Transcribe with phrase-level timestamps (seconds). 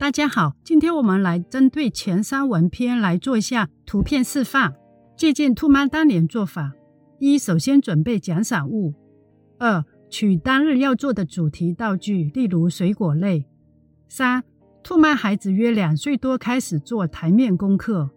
[0.00, 4.72] 大家好，今天我们来针对前三文篇来做一下图片示范，
[5.16, 6.72] 借鉴兔妈当年做法：
[7.18, 8.92] 一、首先准备奖赏物；
[9.58, 13.42] 二、取当日要做的主题道具，例如水果类；
[14.08, 14.44] 三、
[14.84, 18.08] 兔妈孩子约两岁多开始做台面功课；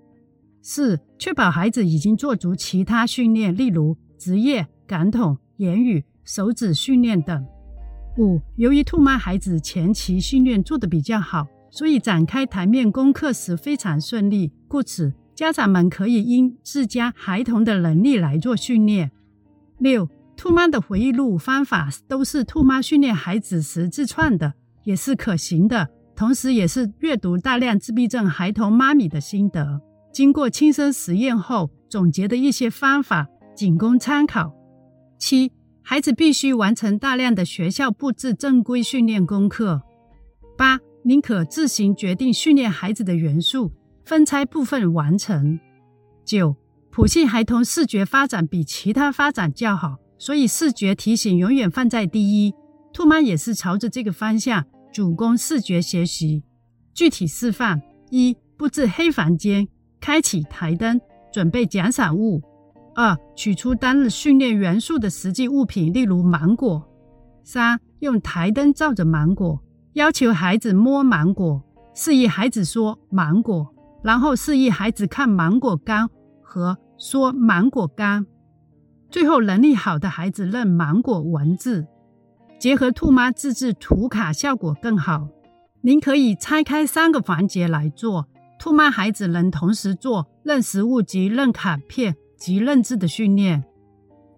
[0.61, 7.43] 四、确保孩子已经做足其他训练，例如职业、感统、言语、手指训练等。
[8.20, 14.52] 五，由于兔妈孩子前期训练做得比较好，所以展开台面功课时非常顺利。
[14.68, 19.09] 故此，家长们可以因自家孩童的能力来做训练。
[19.80, 29.81] 六，兔妈的回忆录方法都是兔妈训练孩子时自创的，也是可行的，同时也是阅读大量自闭症孩童妈咪的心得，
[30.14, 34.53] 经过亲身实验后总结的一些方法，仅供参考。
[35.17, 35.52] 七。
[35.84, 39.81] 孩子必须完成大量的学校布置正规训练功课。
[40.56, 43.72] 八，宁可自行决定训练孩子的元素，
[44.05, 45.59] 分拆部分完成。
[46.23, 46.56] 九，
[46.92, 52.53] 普信孩童视觉发展比其他发展较好，所以视觉提醒永远放在第一。
[52.94, 56.44] 兔妈也是朝着这个方向主攻视觉学习。
[56.94, 59.68] 具体示范：一，布置黑房间，
[60.00, 61.00] 开启台灯，
[61.34, 62.42] 准备奖赏物。
[62.94, 66.88] 二、取出当日训练元素的实际物品，例如芒果。
[67.44, 69.59] 三、用台灯照着芒果，
[69.94, 76.09] 要求孩子摸芒果，示意孩子说芒果，然后示意孩子看芒果干
[76.42, 78.25] 和说芒果干。
[79.09, 81.86] 最后，能力好的孩子认芒果文字，
[82.59, 85.28] 结合兔妈自制图卡，效果更好。
[85.81, 92.16] 您可以拆开三个环节来做，兔妈孩子能同时做认食物及认卡片。
[92.42, 93.64] 及认字的训练。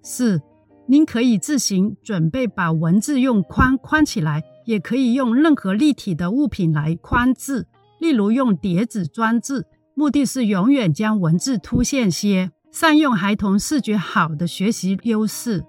[0.01, 0.41] 四，
[0.87, 7.67] 您可以自行准备把文字用框框起来，也可以用任何立体的物品来框字，
[7.99, 15.63] 例如用碟子装字，目的是永远将文字凸现些，善用孩童视觉好的学习优势。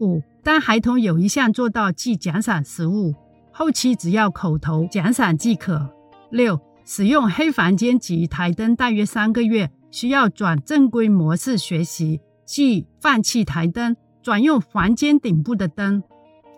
[0.00, 3.14] 五，当孩童有一项做到即奖赏食物，
[3.52, 5.90] 后期只要口头奖赏即可。
[6.30, 9.70] 六，使用黑房间及台灯大约三个月。
[9.90, 16.02] 需要转正规模式学习，即放弃台灯，转用房间顶部的灯。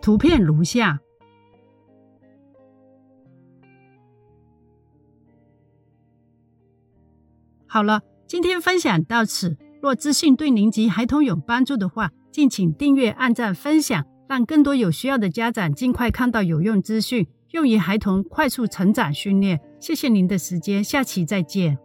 [0.01, 0.99] 图片如下。
[7.73, 9.55] 好了，今天分享到此。
[9.81, 19.57] 若资讯对您及孩童有帮助的话，敬请订阅、按赞、分享，让更多有需要的家长尽快看到有用资讯，用于孩童快速成长训练。
[19.79, 21.77] 谢谢您的时间，下期再见。